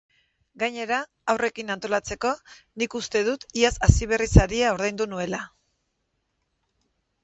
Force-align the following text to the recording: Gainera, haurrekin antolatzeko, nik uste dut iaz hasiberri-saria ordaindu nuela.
Gainera, 0.61 0.97
haurrekin 1.33 1.69
antolatzeko, 1.75 2.33
nik 2.83 2.97
uste 3.03 3.23
dut 3.31 3.47
iaz 3.63 3.73
hasiberri-saria 3.91 4.75
ordaindu 4.81 5.13
nuela. 5.17 5.47